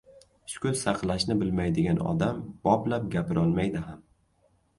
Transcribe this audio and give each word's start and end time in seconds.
Sukut 0.51 0.77
saqlashni 0.79 1.35
bilmaydigan 1.41 1.99
odam 2.15 2.41
boplab 2.69 3.07
gapirolmaydi 3.19 3.85
ham. 3.87 4.03